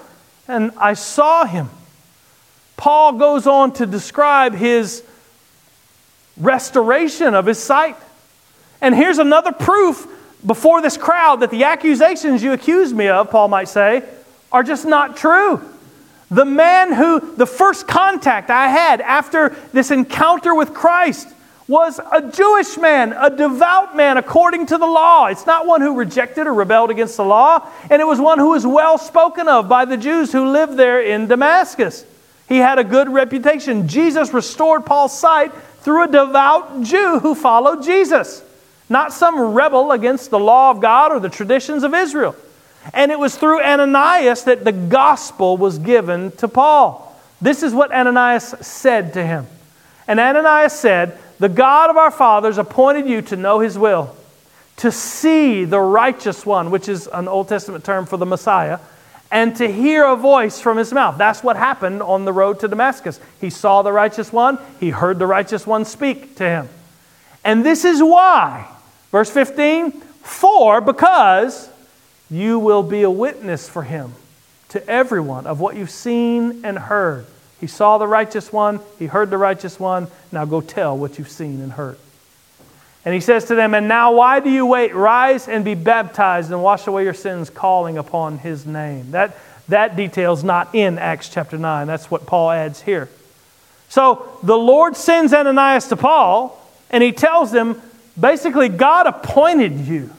[0.46, 1.70] and I saw him.
[2.76, 5.02] Paul goes on to describe his
[6.36, 7.96] restoration of his sight.
[8.82, 10.06] And here's another proof
[10.44, 14.02] before this crowd that the accusations you accuse me of, Paul might say,
[14.54, 15.60] are just not true.
[16.30, 21.28] The man who, the first contact I had after this encounter with Christ
[21.66, 25.26] was a Jewish man, a devout man according to the law.
[25.26, 28.50] It's not one who rejected or rebelled against the law, and it was one who
[28.50, 32.06] was well spoken of by the Jews who lived there in Damascus.
[32.48, 33.88] He had a good reputation.
[33.88, 38.42] Jesus restored Paul's sight through a devout Jew who followed Jesus.
[38.88, 42.36] not some rebel against the law of God or the traditions of Israel.
[42.92, 47.18] And it was through Ananias that the gospel was given to Paul.
[47.40, 49.46] This is what Ananias said to him.
[50.06, 54.14] And Ananias said, The God of our fathers appointed you to know his will,
[54.78, 58.78] to see the righteous one, which is an Old Testament term for the Messiah,
[59.30, 61.18] and to hear a voice from his mouth.
[61.18, 63.18] That's what happened on the road to Damascus.
[63.40, 66.68] He saw the righteous one, he heard the righteous one speak to him.
[67.44, 68.68] And this is why,
[69.10, 71.68] verse 15, for because
[72.30, 74.12] you will be a witness for him
[74.70, 77.26] to everyone of what you've seen and heard.
[77.60, 80.08] He saw the righteous one, he heard the righteous one.
[80.32, 81.96] Now go tell what you've seen and heard.
[83.04, 84.94] And he says to them, And now why do you wait?
[84.94, 89.10] Rise and be baptized and wash away your sins, calling upon his name.
[89.10, 89.36] That,
[89.68, 91.86] that detail's not in Acts chapter 9.
[91.86, 93.08] That's what Paul adds here.
[93.88, 96.60] So the Lord sends Ananias to Paul,
[96.90, 97.80] and he tells them
[98.18, 100.10] basically, God appointed you.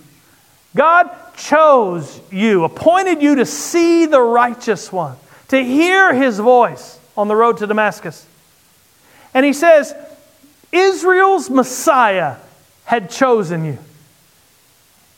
[0.76, 5.18] God chose you, appointed you to see the righteous one,
[5.50, 8.26] to hear his voice on the road to Damascus.
[9.34, 9.94] And he says,
[10.72, 12.38] Israel's Messiah
[12.86, 13.78] had chosen you.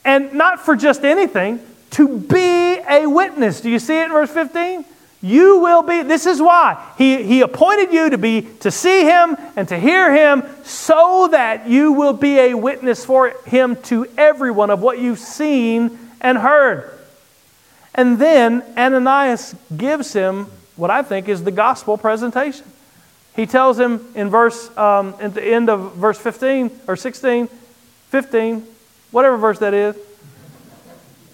[0.04, 1.60] And not for just anything,
[1.92, 3.62] to be a witness.
[3.62, 4.86] Do you see it in verse 15?
[5.22, 6.84] You will be, this is why.
[6.98, 11.68] He, he appointed you to be, to see him and to hear him so that
[11.68, 16.92] you will be a witness for him to everyone of what you've seen and heard.
[17.96, 22.66] And then Ananias gives him what I think is the gospel presentation.
[23.36, 27.48] He tells him in verse, um, at the end of verse 15 or 16,
[28.10, 28.64] 15,
[29.12, 29.96] whatever verse that is,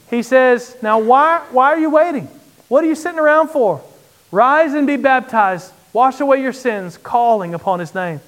[0.10, 2.28] he says, Now, why, why are you waiting?
[2.68, 3.82] What are you sitting around for?
[4.32, 8.20] Rise and be baptized, wash away your sins, calling upon his name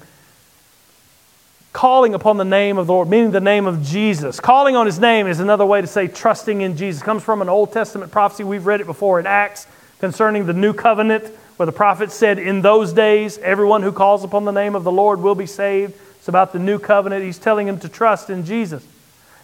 [1.76, 4.40] calling upon the name of the Lord, meaning the name of Jesus.
[4.40, 7.02] Calling on his name is another way to say trusting in Jesus.
[7.02, 8.44] It comes from an Old Testament prophecy.
[8.44, 9.66] We've read it before in Acts
[9.98, 11.26] concerning the new covenant,
[11.58, 14.90] where the prophet said, In those days, everyone who calls upon the name of the
[14.90, 15.92] Lord will be saved.
[16.16, 17.22] It's about the new covenant.
[17.22, 18.82] He's telling him to trust in Jesus.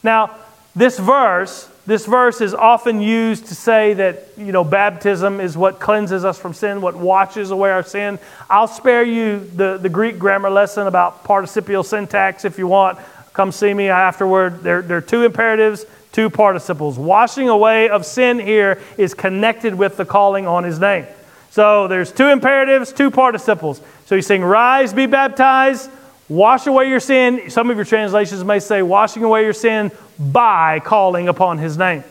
[0.03, 0.35] Now,
[0.75, 5.81] this verse this verse is often used to say that, you know, baptism is what
[5.81, 8.21] cleanses us from sin, what washes away our sin.
[8.49, 13.01] I'll spare you the, the Greek grammar lesson about participial syntax if you want.
[13.33, 14.63] Come see me afterward.
[14.63, 16.99] There, there are two imperatives, two participles.
[16.99, 21.07] Washing away of sin here is connected with the calling on his name.
[21.51, 23.81] So there's two imperatives, two participles.
[24.07, 25.91] So he's saying, Rise, be baptized,
[26.33, 27.51] wash away your sin.
[27.51, 32.05] Some of your translations may say, Washing away your sin by calling upon his name.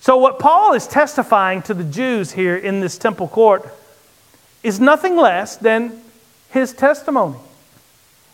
[0.00, 3.66] So, what Paul is testifying to the Jews here in this temple court
[4.62, 6.00] is nothing less than
[6.50, 7.38] his testimony.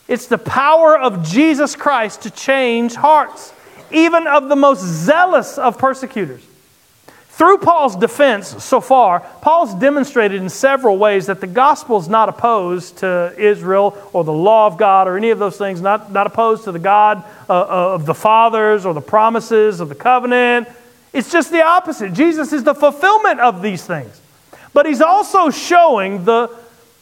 [0.08, 3.52] It's the power of Jesus Christ to change hearts,
[3.90, 6.42] even of the most zealous of persecutors.
[7.42, 12.28] Through Paul's defense so far, Paul's demonstrated in several ways that the gospel is not
[12.28, 16.28] opposed to Israel or the law of God or any of those things, not, not
[16.28, 20.68] opposed to the God uh, uh, of the fathers or the promises of the covenant.
[21.12, 22.12] It's just the opposite.
[22.12, 24.20] Jesus is the fulfillment of these things.
[24.72, 26.48] But he's also showing the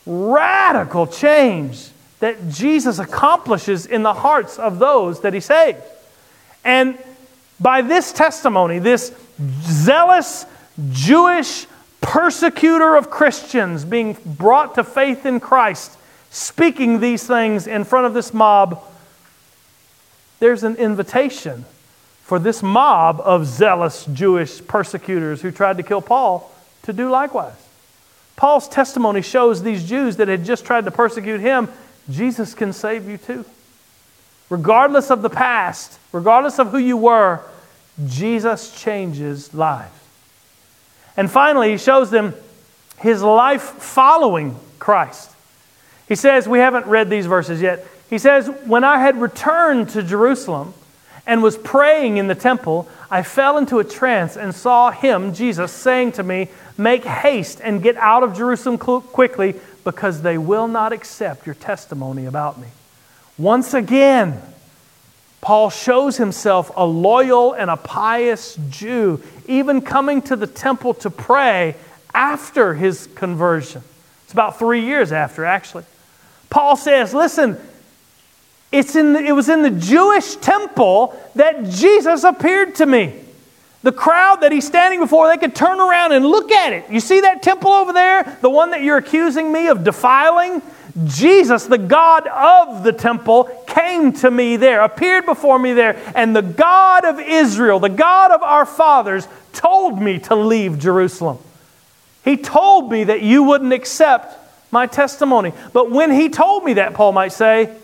[0.06, 5.82] radical change that Jesus accomplishes in the hearts of those that he saves.
[6.64, 6.96] And
[7.60, 9.14] by this testimony, this
[9.62, 10.46] zealous
[10.90, 11.66] Jewish
[12.00, 15.98] persecutor of Christians being brought to faith in Christ,
[16.30, 18.82] speaking these things in front of this mob,
[20.38, 21.64] there's an invitation
[22.22, 26.50] for this mob of zealous Jewish persecutors who tried to kill Paul
[26.82, 27.68] to do likewise.
[28.36, 31.68] Paul's testimony shows these Jews that had just tried to persecute him,
[32.08, 33.44] Jesus can save you too.
[34.48, 37.40] Regardless of the past, regardless of who you were,
[38.06, 39.92] Jesus changes lives.
[41.16, 42.34] And finally, he shows them
[42.98, 45.30] his life following Christ.
[46.08, 47.86] He says, we haven't read these verses yet.
[48.10, 50.74] He says, When I had returned to Jerusalem
[51.26, 55.70] and was praying in the temple, I fell into a trance and saw him, Jesus,
[55.70, 60.92] saying to me, Make haste and get out of Jerusalem quickly, because they will not
[60.92, 62.68] accept your testimony about me.
[63.38, 64.42] Once again,
[65.40, 71.10] Paul shows himself a loyal and a pious Jew, even coming to the temple to
[71.10, 71.76] pray
[72.12, 73.82] after his conversion.
[74.24, 75.84] It's about three years after, actually.
[76.50, 77.56] Paul says, Listen,
[78.70, 83.14] it's in the, it was in the Jewish temple that Jesus appeared to me.
[83.82, 86.90] The crowd that he's standing before, they could turn around and look at it.
[86.90, 88.36] You see that temple over there?
[88.42, 90.60] The one that you're accusing me of defiling?
[91.04, 96.34] Jesus, the God of the temple, came to me there, appeared before me there, and
[96.34, 101.38] the God of Israel, the God of our fathers, told me to leave Jerusalem.
[102.24, 104.36] He told me that you wouldn't accept
[104.70, 105.52] my testimony.
[105.72, 107.74] But when he told me that, Paul might say,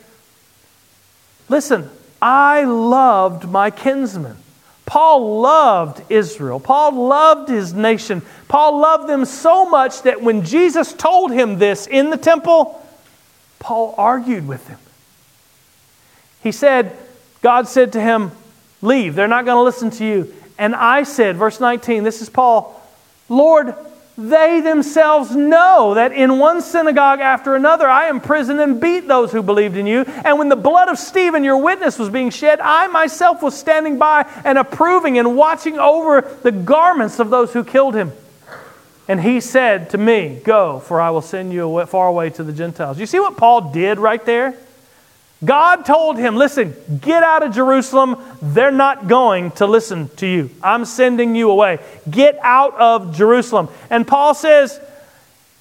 [1.49, 1.88] Listen,
[2.21, 4.37] I loved my kinsmen.
[4.85, 6.61] Paul loved Israel.
[6.61, 8.23] Paul loved his nation.
[8.49, 12.83] Paul loved them so much that when Jesus told him this in the temple,
[13.66, 14.79] Paul argued with him.
[16.40, 16.96] He said,
[17.42, 18.31] God said to him,
[18.81, 19.16] Leave.
[19.16, 20.33] They're not going to listen to you.
[20.57, 22.81] And I said, verse 19, this is Paul,
[23.29, 23.74] Lord,
[24.16, 29.42] they themselves know that in one synagogue after another I imprisoned and beat those who
[29.42, 30.02] believed in you.
[30.02, 33.98] And when the blood of Stephen, your witness, was being shed, I myself was standing
[33.98, 38.12] by and approving and watching over the garments of those who killed him.
[39.09, 42.53] And he said to me, Go, for I will send you far away to the
[42.53, 42.99] Gentiles.
[42.99, 44.55] You see what Paul did right there?
[45.45, 48.16] God told him, Listen, get out of Jerusalem.
[48.42, 50.51] They're not going to listen to you.
[50.62, 51.79] I'm sending you away.
[52.11, 53.69] Get out of Jerusalem.
[53.90, 54.81] And Paul says,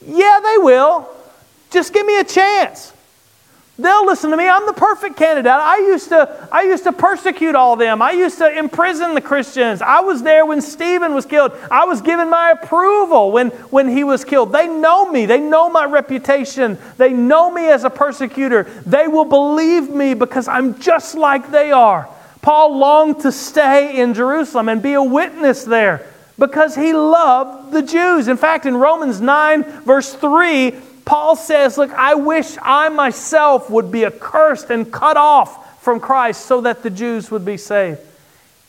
[0.06, 1.10] Yeah, they will.
[1.72, 2.94] Just give me a chance.
[3.78, 4.48] They'll listen to me.
[4.48, 5.52] I'm the perfect candidate.
[5.52, 8.02] I used to, I used to persecute all them.
[8.02, 9.82] I used to imprison the Christians.
[9.82, 11.52] I was there when Stephen was killed.
[11.70, 14.54] I was given my approval when, when he was killed.
[14.54, 15.26] They know me.
[15.26, 16.78] They know my reputation.
[16.96, 18.64] They know me as a persecutor.
[18.86, 22.08] They will believe me because I'm just like they are.
[22.42, 26.08] Paul longed to stay in Jerusalem and be a witness there
[26.40, 28.30] because he loved the Jews.
[28.30, 30.74] In fact, in Romans 9, verse 3,
[31.06, 36.46] Paul says, Look, I wish I myself would be accursed and cut off from Christ
[36.46, 38.00] so that the Jews would be saved.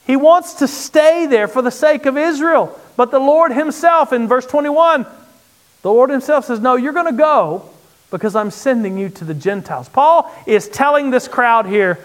[0.07, 2.79] He wants to stay there for the sake of Israel.
[2.97, 5.07] But the Lord Himself, in verse 21,
[5.83, 7.69] the Lord Himself says, No, you're going to go
[8.11, 9.89] because I'm sending you to the Gentiles.
[9.89, 11.99] Paul is telling this crowd here,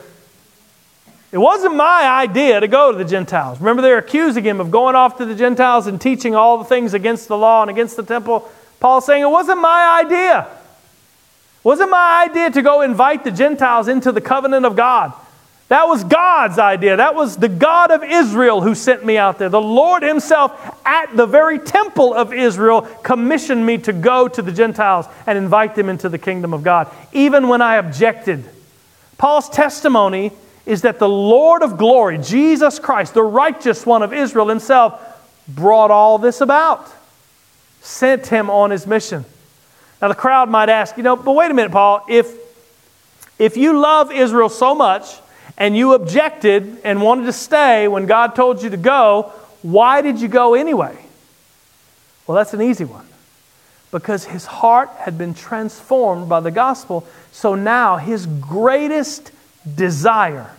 [1.32, 3.60] it wasn't my idea to go to the Gentiles.
[3.60, 6.94] Remember, they're accusing him of going off to the Gentiles and teaching all the things
[6.94, 8.52] against the law and against the temple.
[8.82, 10.42] Paul's saying it wasn't my idea.
[10.42, 15.14] It wasn't my idea to go invite the Gentiles into the covenant of God.
[15.68, 16.98] That was God's idea.
[16.98, 19.48] That was the God of Israel who sent me out there.
[19.48, 20.52] The Lord Himself,
[20.84, 25.76] at the very temple of Israel, commissioned me to go to the Gentiles and invite
[25.76, 28.44] them into the kingdom of God, even when I objected.
[29.18, 30.32] Paul's testimony
[30.66, 35.00] is that the Lord of glory, Jesus Christ, the righteous one of Israel Himself,
[35.48, 36.92] brought all this about
[37.82, 39.26] sent him on his mission.
[40.02, 42.34] Now, the crowd might ask, you know, but wait a minute, Paul, if,
[43.38, 45.20] if you love Israel so much
[45.58, 50.20] and you objected and wanted to stay when God told you to go, why did
[50.20, 50.98] you go anyway?
[52.26, 53.08] Well, that's an easy one.
[53.92, 59.32] Because his heart had been transformed by the gospel, so now his greatest
[59.76, 60.50] desire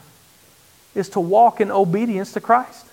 [0.94, 2.86] is to walk in obedience to Christ.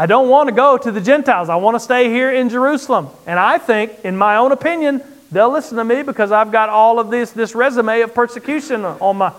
[0.00, 1.48] I don't want to go to the Gentiles.
[1.48, 3.08] I want to stay here in Jerusalem.
[3.26, 7.00] And I think, in my own opinion, they'll listen to me because I've got all
[7.00, 9.32] of this, this resume of persecution on my.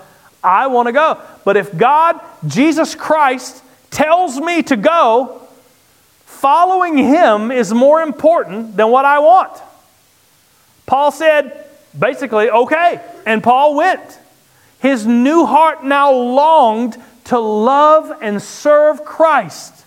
[0.44, 1.18] I want to go.
[1.46, 5.42] But if God, Jesus Christ, tells me to go,
[6.26, 9.62] following Him is more important than what I want.
[10.86, 11.66] Paul said,
[11.98, 13.02] basically, okay.
[13.26, 14.20] And Paul went.
[14.80, 19.86] His new heart now longed to love and serve Christ.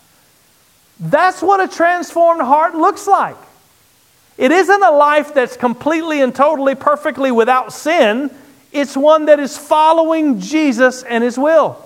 [1.03, 3.37] That's what a transformed heart looks like.
[4.39, 8.31] It isn't a life that's completely and totally perfectly without sin.
[8.71, 11.77] It's one that is following Jesus and his will.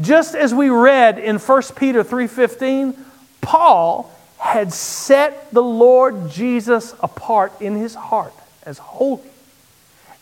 [0.00, 2.96] Just as we read in 1 Peter 3:15,
[3.42, 9.20] Paul had set the Lord Jesus apart in his heart as holy.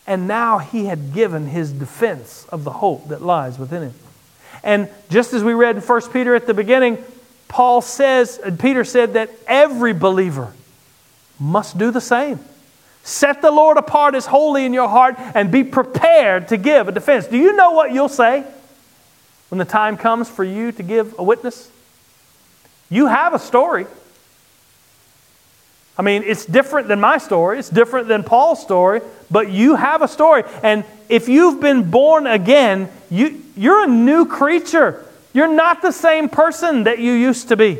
[0.05, 3.93] And now he had given his defense of the hope that lies within him.
[4.63, 7.03] And just as we read in 1 Peter at the beginning,
[7.47, 10.53] Paul says, and Peter said that every believer
[11.39, 12.39] must do the same.
[13.03, 16.91] Set the Lord apart as holy in your heart and be prepared to give a
[16.91, 17.25] defense.
[17.27, 18.43] Do you know what you'll say
[19.49, 21.71] when the time comes for you to give a witness?
[22.89, 23.87] You have a story.
[25.97, 29.01] I mean, it's different than my story, it's different than Paul's story,
[29.31, 30.43] but you have a story.
[30.61, 35.06] And if you've been born again, you, you're a new creature.
[35.33, 37.79] You're not the same person that you used to be.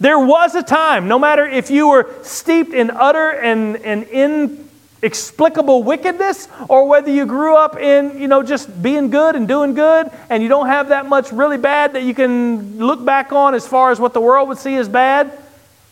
[0.00, 5.82] There was a time, no matter if you were steeped in utter and, and inexplicable
[5.82, 10.08] wickedness, or whether you grew up in, you know, just being good and doing good,
[10.30, 13.66] and you don't have that much really bad that you can look back on as
[13.66, 15.32] far as what the world would see as bad,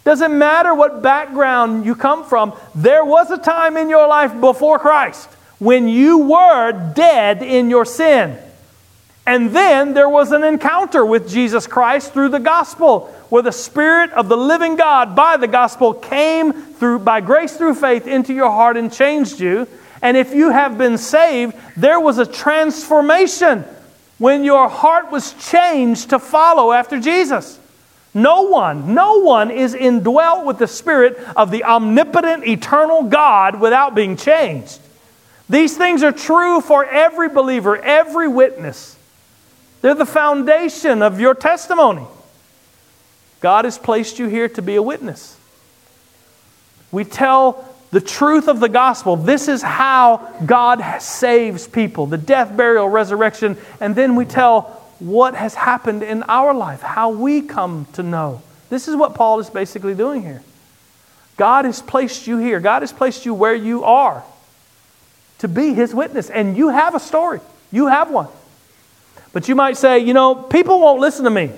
[0.06, 4.78] Doesn't matter what background you come from, there was a time in your life before
[4.78, 5.28] Christ
[5.58, 8.38] when you were dead in your sin.
[9.26, 14.12] And then there was an encounter with Jesus Christ through the gospel, where the Spirit
[14.12, 18.50] of the living God by the gospel came through by grace through faith into your
[18.50, 19.66] heart and changed you.
[20.00, 23.64] And if you have been saved, there was a transformation
[24.18, 27.58] when your heart was changed to follow after Jesus.
[28.14, 33.94] No one, no one is indwelt with the Spirit of the omnipotent, eternal God without
[33.94, 34.78] being changed.
[35.50, 38.95] These things are true for every believer, every witness.
[39.86, 42.04] They're the foundation of your testimony.
[43.40, 45.36] God has placed you here to be a witness.
[46.90, 49.14] We tell the truth of the gospel.
[49.14, 53.56] This is how God saves people the death, burial, resurrection.
[53.80, 54.62] And then we tell
[54.98, 58.42] what has happened in our life, how we come to know.
[58.70, 60.42] This is what Paul is basically doing here.
[61.36, 64.24] God has placed you here, God has placed you where you are
[65.38, 66.28] to be his witness.
[66.28, 67.38] And you have a story,
[67.70, 68.26] you have one.
[69.36, 71.50] But you might say, you know, people won't listen to me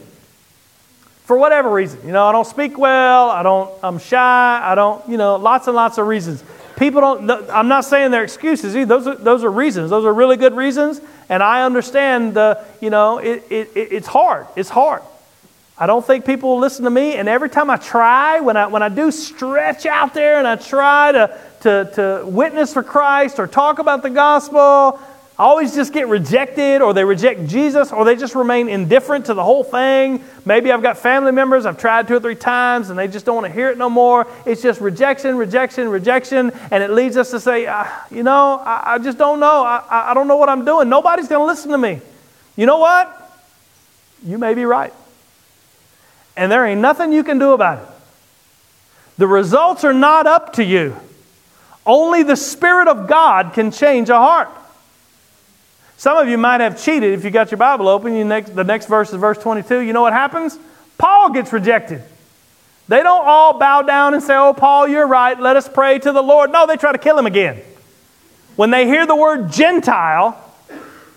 [1.26, 2.00] for whatever reason.
[2.04, 5.68] You know, I don't speak well, I don't, I'm shy, I don't, you know, lots
[5.68, 6.42] and lots of reasons.
[6.76, 8.98] People don't, I'm not saying they're excuses either.
[8.98, 9.90] Those are, those are reasons.
[9.90, 11.00] Those are really good reasons.
[11.28, 14.48] And I understand the, you know, it, it, it's hard.
[14.56, 15.02] It's hard.
[15.78, 17.14] I don't think people will listen to me.
[17.14, 20.56] And every time I try, when I, when I do stretch out there and I
[20.56, 25.00] try to, to, to witness for Christ or talk about the gospel,
[25.38, 29.44] always just get rejected, or they reject Jesus, or they just remain indifferent to the
[29.44, 30.24] whole thing.
[30.44, 33.36] Maybe I've got family members I've tried two or three times and they just don't
[33.36, 34.26] want to hear it no more.
[34.46, 38.94] It's just rejection, rejection, rejection, and it leads us to say, uh, you know, I,
[38.94, 39.62] I, just don't know.
[39.62, 40.88] I, I don't know what I'm doing.
[40.88, 42.00] Nobody's going to listen to me.
[42.56, 43.14] You know what?
[44.24, 44.92] You may be right.
[46.36, 47.88] And there ain't nothing you can do about it.
[49.18, 50.96] The results are not up to you.
[51.84, 54.48] Only the Spirit of God can change a heart.
[55.98, 58.14] Some of you might have cheated if you got your Bible open.
[58.14, 59.80] You next, the next verse is verse 22.
[59.80, 60.56] You know what happens?
[60.96, 62.02] Paul gets rejected.
[62.86, 65.38] They don't all bow down and say, Oh, Paul, you're right.
[65.38, 66.52] Let us pray to the Lord.
[66.52, 67.60] No, they try to kill him again.
[68.54, 70.40] When they hear the word Gentile,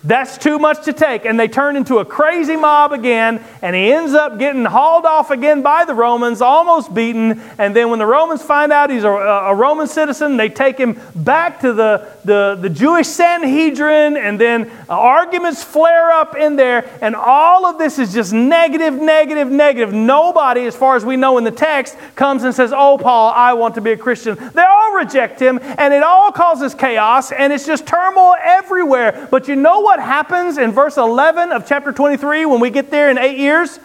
[0.04, 1.24] that's too much to take.
[1.24, 5.30] And they turn into a crazy mob again, and he ends up getting hauled off
[5.30, 7.40] again by the Romans, almost beaten.
[7.56, 11.00] And then when the Romans find out he's a, a Roman citizen, they take him
[11.14, 16.88] back to the, the, the Jewish Sanhedrin, and then arguments flare up in there.
[17.00, 19.92] And all of this is just negative, negative, negative.
[19.92, 23.54] Nobody, as far as we know in the text, comes and says, Oh, Paul, I
[23.54, 24.36] want to be a Christian.
[24.36, 29.26] They all reject him, and it all causes chaos, and it's just turmoil everywhere.
[29.30, 30.00] But you know what?
[30.12, 33.78] happens in verse 11 of chapter 23 when we get there in eight years?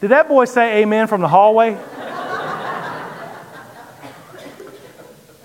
[0.00, 1.78] Did that boy say amen from the hallway?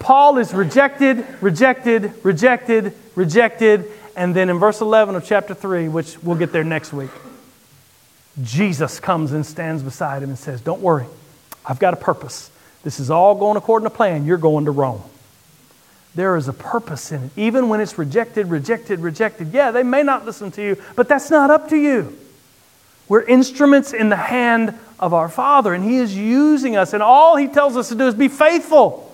[0.04, 6.22] Paul is rejected, rejected, rejected, rejected, and then in verse 11 of chapter 3, which
[6.22, 7.10] we'll get there next week,
[8.44, 11.06] Jesus comes and stands beside him and says, Don't worry,
[11.66, 12.52] I've got a purpose.
[12.84, 14.26] This is all going according to plan.
[14.26, 15.02] You're going to Rome
[16.16, 17.32] there is a purpose in it.
[17.36, 19.52] Even when it's rejected, rejected, rejected.
[19.52, 22.18] Yeah, they may not listen to you, but that's not up to you.
[23.08, 27.36] We're instruments in the hand of our Father, and He is using us, and all
[27.36, 29.10] He tells us to do is be faithful.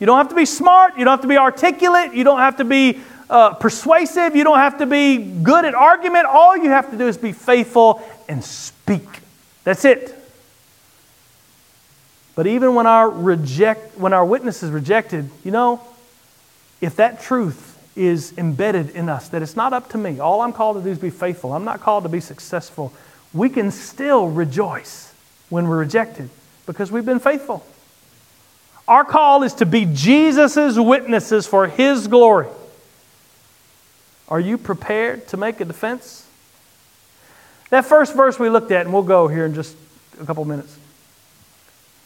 [0.00, 2.56] You don't have to be smart, you don't have to be articulate, you don't have
[2.56, 6.26] to be uh, persuasive, you don't have to be good at argument.
[6.26, 9.06] All you have to do is be faithful and speak.
[9.64, 10.14] That's it.
[12.34, 15.80] But even when our reject when our witness is rejected, you know,
[16.80, 20.52] if that truth is embedded in us, that it's not up to me, all I'm
[20.52, 22.92] called to do is be faithful, I'm not called to be successful,
[23.32, 25.14] we can still rejoice
[25.48, 26.28] when we're rejected
[26.66, 27.64] because we've been faithful.
[28.86, 32.48] Our call is to be Jesus' witnesses for His glory.
[34.28, 36.26] Are you prepared to make a defense?
[37.70, 39.76] That first verse we looked at, and we'll go here in just
[40.20, 40.78] a couple minutes.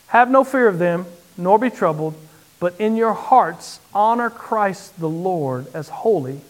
[0.08, 1.06] Have no fear of them,
[1.36, 2.14] nor be troubled
[2.60, 6.40] but in your hearts, honor Christ the Lord as holy.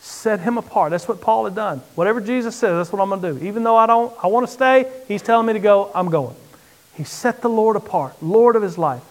[0.00, 0.90] Set him apart.
[0.90, 1.78] That's what Paul had done.
[1.94, 3.46] Whatever Jesus says, that's what I'm going to do.
[3.46, 6.36] Even though I don't, I want to stay, he's telling me to go, I'm going.
[6.94, 9.02] He set the Lord apart, Lord of his life,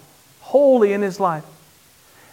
[0.46, 1.44] holy in his life.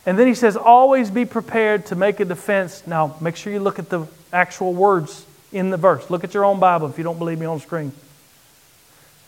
[0.05, 2.85] And then he says, always be prepared to make a defense.
[2.85, 6.09] Now, make sure you look at the actual words in the verse.
[6.09, 7.91] Look at your own Bible if you don't believe me on screen.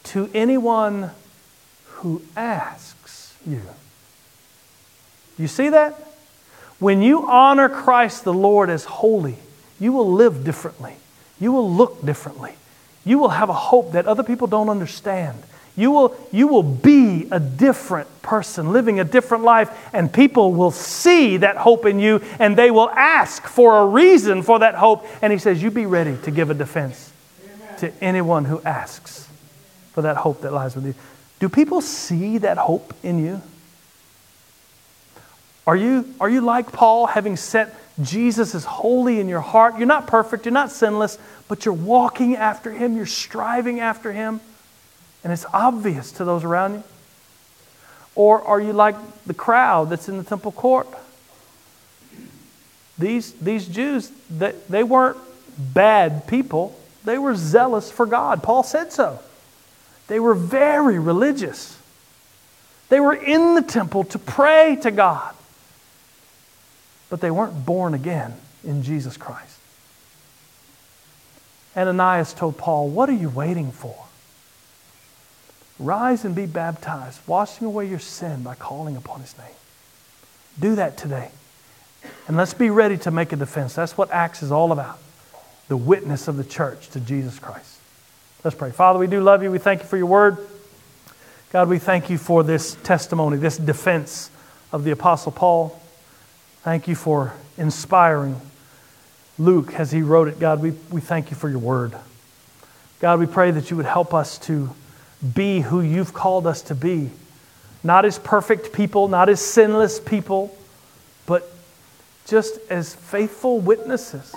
[0.06, 1.12] To anyone
[1.86, 3.62] who asks you.
[5.38, 5.94] Do you see that?
[6.80, 9.38] When you honor Christ the Lord as holy,
[9.80, 10.96] you will live differently.
[11.40, 12.54] You will look differently.
[13.06, 15.42] You will have a hope that other people don't understand.
[15.78, 20.72] You will, you will be a different person, living a different life, and people will
[20.72, 25.06] see that hope in you and they will ask for a reason for that hope.
[25.22, 27.12] And he says, You be ready to give a defense
[27.80, 29.28] to anyone who asks
[29.92, 30.96] for that hope that lies with you.
[31.40, 33.42] Do people see that hope in you?
[35.68, 39.78] Are you, are you like Paul, having set Jesus as holy in your heart?
[39.78, 41.18] You're not perfect, you're not sinless,
[41.50, 44.40] but you're walking after him, you're striving after him
[45.26, 46.84] and it's obvious to those around you?
[48.14, 48.96] Or are you like
[49.26, 50.88] the crowd that's in the temple court?
[53.00, 55.18] These, these Jews, they, they weren't
[55.58, 58.44] bad people, they were zealous for God.
[58.44, 59.20] Paul said so.
[60.08, 61.76] They were very religious.
[62.90, 65.34] They were in the temple to pray to God,
[67.10, 69.58] but they weren't born again in Jesus Christ.
[71.76, 74.05] Ananias told Paul, What are you waiting for?
[75.80, 79.48] Rise and be baptized, washing away your sin by calling upon his name.
[80.60, 81.32] Do that today.
[82.28, 83.74] And let's be ready to make a defense.
[83.76, 85.00] That's what Acts is all about
[85.68, 87.80] the witness of the church to Jesus Christ.
[88.44, 88.72] Let's pray.
[88.72, 89.50] Father, we do love you.
[89.50, 90.38] We thank you for your word.
[91.52, 94.30] God, we thank you for this testimony, this defense
[94.72, 95.82] of the Apostle Paul.
[96.62, 98.40] Thank you for inspiring
[99.40, 100.40] Luke as he wrote it.
[100.40, 101.96] God, we, we thank you for your word.
[103.00, 104.70] God, we pray that you would help us to
[105.34, 107.10] be who you've called us to be.
[107.84, 110.56] Not as perfect people, not as sinless people,
[111.26, 111.52] but
[112.26, 114.34] just as faithful witnesses.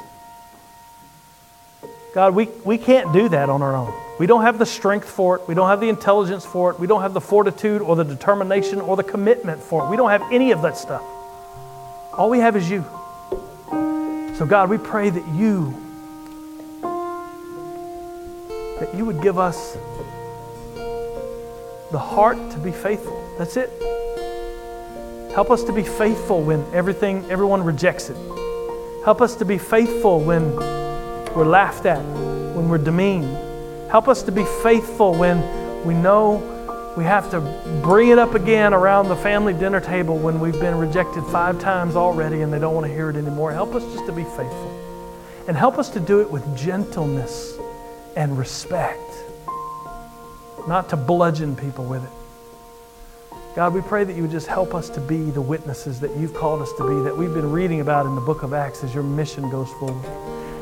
[2.15, 3.93] God, we, we can't do that on our own.
[4.19, 5.47] We don't have the strength for it.
[5.47, 6.81] We don't have the intelligence for it.
[6.81, 9.91] We don't have the fortitude or the determination or the commitment for it.
[9.91, 11.03] We don't have any of that stuff.
[12.13, 12.85] All we have is you.
[14.37, 15.73] So, God, we pray that you,
[18.81, 19.77] that you would give us
[21.91, 23.23] the heart to be faithful.
[23.39, 23.71] That's it.
[25.35, 28.17] Help us to be faithful when everything, everyone rejects it.
[29.05, 32.03] Help us to be faithful when we're laughed at,
[32.55, 33.29] when we're demeaned.
[33.91, 36.57] Help us to be faithful when we know
[36.97, 37.41] we have to
[37.83, 41.95] bring it up again around the family dinner table when we've been rejected five times
[41.95, 43.53] already and they don't want to hear it anymore.
[43.53, 44.75] Help us just to be faithful.
[45.47, 47.57] And help us to do it with gentleness
[48.17, 49.08] and respect
[50.69, 52.11] not to bludgeon people with it.
[53.57, 56.35] God, we pray that you would just help us to be the witnesses that you've
[56.35, 58.95] called us to be, that we've been reading about in the book of Acts as
[58.95, 60.05] your mission goes forward.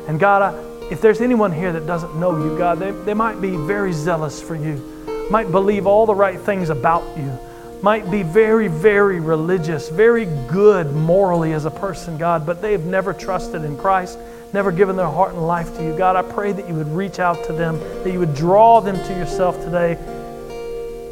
[0.07, 0.57] And God, I,
[0.89, 4.41] if there's anyone here that doesn't know you, God, they, they might be very zealous
[4.41, 7.37] for you, might believe all the right things about you,
[7.81, 13.13] might be very, very religious, very good morally as a person, God, but they've never
[13.13, 14.17] trusted in Christ
[14.53, 15.97] never given their heart and life to you.
[15.97, 18.95] God, I pray that you would reach out to them, that you would draw them
[18.95, 19.93] to yourself today,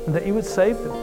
[0.05, 0.97] and that you would save them,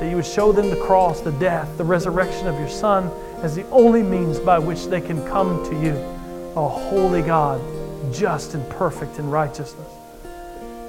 [0.00, 3.10] that you would show them the cross, the death, the resurrection of your Son
[3.42, 5.94] as the only means by which they can come to you,
[6.56, 7.60] a holy God,
[8.12, 9.88] just and perfect in righteousness.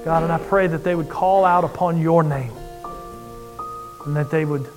[0.04, 2.52] God, and I pray that they would call out upon your name
[4.06, 4.68] and that they would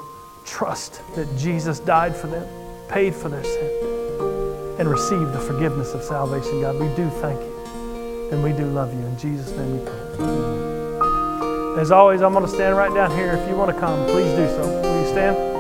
[0.45, 2.47] trust that Jesus died for them,
[2.87, 6.79] paid for their sin and receive the forgiveness of salvation, God.
[6.79, 8.99] We do thank you and we do love you.
[8.99, 11.81] In Jesus' name we pray.
[11.81, 13.33] As always, I'm going to stand right down here.
[13.33, 14.81] If you want to come, please do so.
[14.81, 15.50] Will you stand?